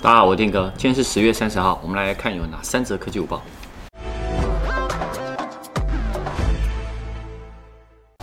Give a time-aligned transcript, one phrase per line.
[0.00, 0.72] 大家好，我是丁哥。
[0.76, 3.42] 今天是十月三十号，我们来看有哪三则科技午报。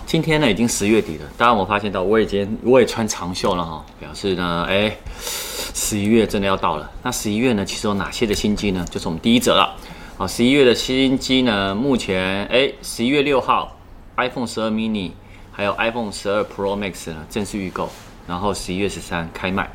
[0.06, 1.26] 今天呢，已经十月底了。
[1.38, 6.90] 当然，我发现到我已经我也穿长袖了哈，表示呢，哎，十一月真的要到了。
[7.04, 8.86] 那十一月呢，其实有哪些的新机呢？
[8.90, 9.76] 就是我们第一则了。
[10.16, 13.76] 好，十一月的新机呢，目前哎，十一月六号
[14.16, 15.12] ，iPhone 十二 mini
[15.52, 17.90] 还有 iPhone 十二 Pro Max 呢正式预购，
[18.26, 19.70] 然后十一月十三开卖。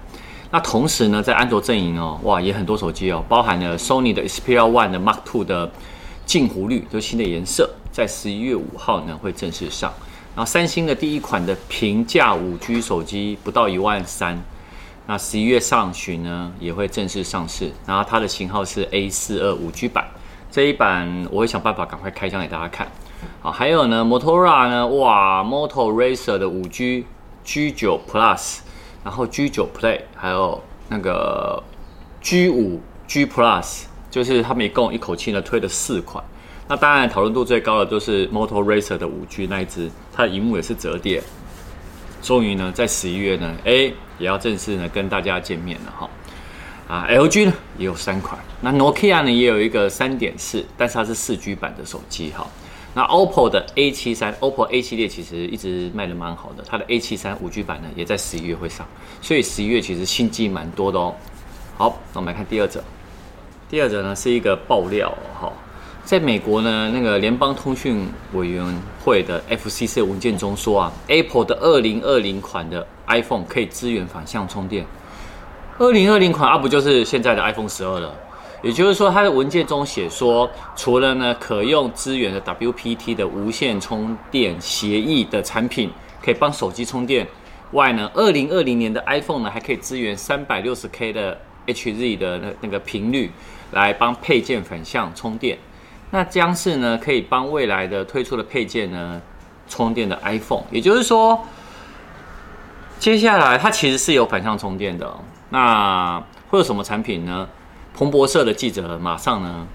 [0.52, 5.70] 那同时呢，在安卓阵营哦，哇，也很多手机哦，包含了 Sony 的 Xperia One 的 Mark Two 的
[6.26, 9.92] 净湖绿，就是新的颜色，在十一月五号呢会正式上。
[10.34, 14.36] 然后三星的第一款的平价五 G 手机不到一万三，
[15.06, 17.70] 那十一月上旬呢也会正式上市。
[17.86, 20.04] 然后它的型号是 A 四二五 G 版，
[20.50, 22.90] 这一版我会想办法赶快开箱给大家看。
[23.40, 27.04] 好，还有呢，Motorola 呢，哇，Moto Razr 的五 G
[27.44, 28.58] G 九 Plus。
[29.04, 31.62] 然后 G 九 Play 还有那个
[32.20, 36.22] G 五 G Plus，就是他们一共一口气呢推了四款。
[36.68, 41.22] 那当然讨论度最高的就是 Moto Razr 的五 G 那一支，它的荧幕也是折叠。
[42.22, 43.72] 终于呢，在十一月呢，哎，
[44.18, 46.10] 也要正式呢跟大家见面了哈。
[46.86, 52.46] 啊，LG 呢也有三款，那 Nokia 呢也有一个三点四，但是它是四 G 版的手机哈。
[52.92, 58.84] 那 OPPO 的 A 七三，OPPO A 系列其实一直卖的蛮好的，它的 A 七三五 G 版呢也在十一月会上，
[59.22, 61.14] 所以十一月其实新机蛮多的哦。
[61.76, 62.82] 好，那我们来看第二则，
[63.68, 65.08] 第二则呢是一个爆料
[65.40, 65.52] 哈、哦，
[66.04, 68.64] 在美国呢那个联邦通讯委员
[69.04, 74.84] 会的 FCC 文件中说啊，Apple 的二零二零款的 iPhone 可以支援反向充电，
[75.78, 78.12] 二零二零款啊不就是现在的 iPhone 十二了？
[78.62, 85.90] 也就是说，它的文件中写说，除了呢可用资源的 WPT 的无线充电协议的产品
[86.22, 87.26] 可以帮手机充电
[87.72, 93.30] 外呢，二零二零年的 iPhone 呢还可以支援三百六十 K 的 HZ 的那那个频率
[93.70, 95.56] 来帮配件反向充电。
[96.10, 99.22] 那将是呢可以帮未来的推出的配件呢
[99.68, 100.64] 充电的 iPhone。
[100.70, 101.40] 也就是说，
[102.98, 105.10] 接下来它其实是有反向充电的。
[105.48, 107.48] 那会有什么产品呢？
[107.94, 109.66] 彭博社的记者马上呢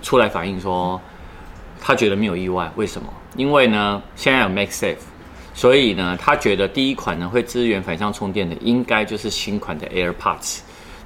[0.00, 1.00] 出来反映说，
[1.80, 3.12] 他觉得没有意外，为什么？
[3.36, 4.96] 因为呢现在有 MagSafe，
[5.54, 10.60] 所以呢他觉得第一款呢会支援反向充电的，应该就是新款的 AirPods，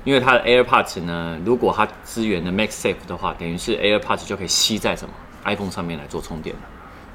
[0.05, 6.63] 因为它的 AirPods 呢，如果它支援的 MagSafe 的话，等于是 AirPods 就可以吸在什么 iPhone 上面来做充电了，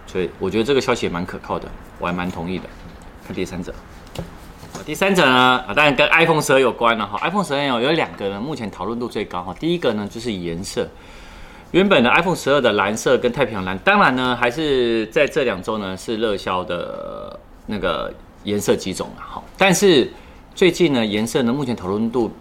[0.08, 1.68] 所以我觉得这个消息也蛮可靠的，
[2.00, 2.66] 我还蛮同意的。
[3.28, 3.74] 看第三者。
[4.86, 7.20] 第三者呢，啊，当然跟 iPhone 十二有关了哈。
[7.22, 9.54] iPhone 十二有有两个呢，目前讨论度最高哈。
[9.60, 10.88] 第一个呢就是颜色，
[11.72, 18.12] 原本的 iPhone 十二的蓝色跟太平洋蓝，当然呢还是在这两周呢是热销的那个
[18.44, 19.44] 颜色几种了哈。
[19.58, 20.12] 但是
[20.56, 22.32] 最近呢颜色呢目前讨论度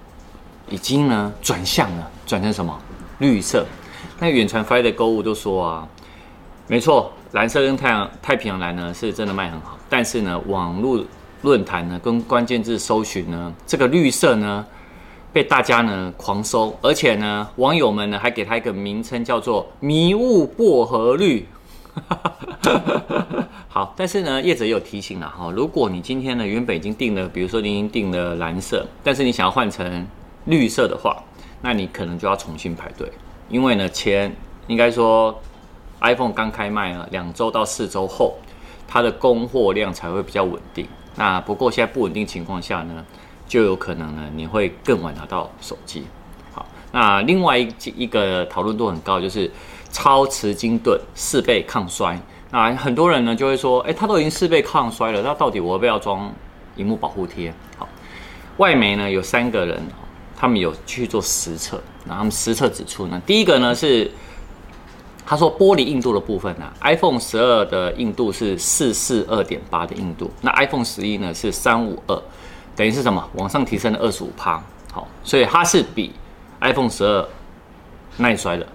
[0.69, 2.81] 已经呢转向了，转成什么
[3.19, 3.67] 绿色？
[4.19, 5.89] 那远传 Friday 购物都说啊，
[6.69, 11.05] 没错，蓝色跟太阳太平洋蓝呢是真的卖很好，但是呢网络。
[11.43, 14.67] 论坛呢，跟关键字搜寻呢，这个绿色呢，
[15.33, 21.47] 被大家呢狂搜，而且呢，网友们呢还给它一个名称叫做“迷雾薄荷绿”。
[23.69, 30.07] 好，但是呢，业者也有提醒了哈，如果你今天呢原本已经定了，比如说你已经定了蓝色，但是你想要换成
[30.45, 31.23] 绿色的话，
[31.63, 33.11] 那你可能就要重新排队，
[33.49, 34.35] 因为呢，前
[34.67, 35.41] 应该说
[36.01, 38.37] iPhone 刚开卖了两周到四周后，
[38.87, 40.87] 它的供货量才会比较稳定。
[41.21, 43.05] 那不过现在不稳定情况下呢，
[43.47, 46.07] 就有可能呢你会更晚拿到手机。
[46.51, 49.51] 好，那另外一一个讨论度很高，就是
[49.93, 52.19] 超瓷晶盾四倍抗摔。
[52.51, 56.33] 那很多人呢就会说，哎，它都已经四倍抗摔了，那到底我要不要装
[56.77, 57.53] 荧幕保护贴？
[57.77, 57.87] 好，
[58.57, 59.79] 外媒呢有三个人，
[60.35, 64.11] 他们有去做实测，那他们实测指出呢，第一个呢是。
[65.27, 72.21] 他说玻璃硬度的部分呢、啊，iPhone 十二的硬度是四四二点八的硬度，那 iPhone 十一呢是三五二，
[72.75, 73.25] 等于是什么？
[73.35, 74.61] 往上提升了二十五趴。
[74.93, 76.13] 好，所以它是比
[76.61, 77.29] iPhone 十二
[78.17, 78.67] 耐摔的。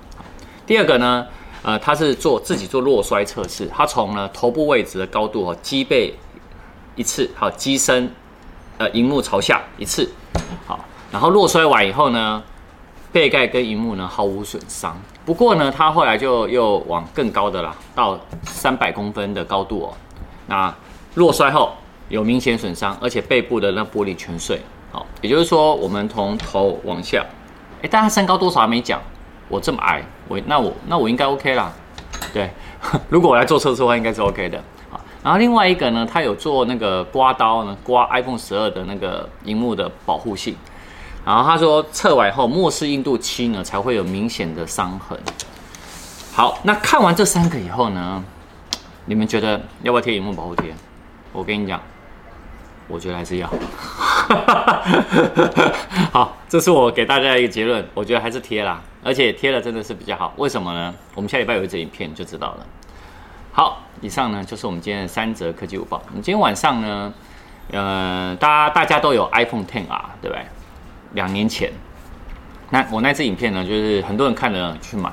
[0.66, 1.28] 第二个呢，
[1.62, 6.16] 呃，它是做自己做落摔测试，它从呢头部位置的高度哦击背
[6.96, 8.10] 一次，好机身
[8.78, 10.10] 呃荧幕朝下一次，
[10.66, 12.42] 好，然后落摔完以后呢。
[13.16, 14.94] 背盖跟荧幕呢毫无损伤，
[15.26, 19.94] 不过呢，它后来就又往更高的啦，到三百公分的高度哦。
[20.48, 20.76] 那
[21.14, 21.72] 落摔后
[22.10, 24.60] 有明显损伤，而且背部的那玻璃全碎。
[24.92, 27.26] 好，也就是说，我们从头往下，
[27.82, 29.00] 哎，但他身高多少还没讲。
[29.48, 31.72] 我这么矮，我那我那我应该 OK 啦。
[32.34, 32.50] 对，
[33.08, 34.62] 如果我来做测试的话，应该是 OK 的。
[34.90, 40.54] 好，然后另外一个呢，他有做那个刮刀呢，刮 iPhone 十二的那个荧幕的保护性。
[41.25, 45.19] 然后他说测完以后，末世硬度七呢才会有明显的伤痕。
[46.31, 48.24] 好，那看完这三个以后呢，
[49.06, 50.72] 你们觉得要不要贴荧幕保护贴？
[51.33, 51.81] 我跟你讲，
[52.88, 53.50] 我觉得还是要。
[56.13, 60.33] 好，这是我给大家一个结论，我觉得还是贴啦，而且贴了真的是比较好。
[60.38, 60.94] 为什么呢？
[61.16, 62.66] 我们下礼拜有一支影片就知道了。
[63.51, 66.01] 好，以上呢就是我们今天的三则科技午报。
[66.10, 67.13] 我们今天晚上呢，
[67.71, 70.45] 呃，大家大家都有 iPhone Ten 啊对不对？
[71.16, 71.72] 两年前，
[72.70, 75.12] 那我那支影片呢，就是很多人看了去买。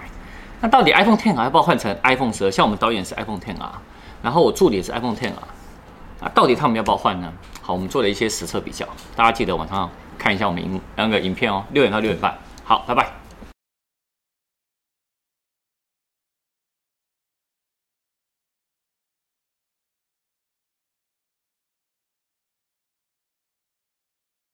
[0.61, 2.51] 那到底 iPhone Ten 要不要换成 iPhone 十二？
[2.51, 3.81] 像我们导演是 iPhone Ten 啊
[4.23, 5.31] 然后我助理也是 iPhone Ten
[6.21, 7.33] 啊，到底他们要不要换呢？
[7.63, 12.37] 好，我们做了一些实测比较，大家记得晚上看一下我们影那个影片哦，六点到六点半。
[12.65, 13.22] 好，拜拜。